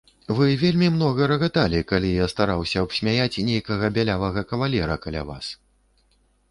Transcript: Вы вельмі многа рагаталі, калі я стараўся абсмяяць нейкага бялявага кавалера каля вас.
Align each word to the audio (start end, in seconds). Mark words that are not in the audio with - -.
Вы 0.37 0.45
вельмі 0.61 0.87
многа 0.95 1.27
рагаталі, 1.31 1.81
калі 1.91 2.09
я 2.13 2.25
стараўся 2.33 2.77
абсмяяць 2.87 3.41
нейкага 3.51 3.93
бялявага 4.01 4.47
кавалера 4.55 4.95
каля 5.07 5.23
вас. 5.31 5.45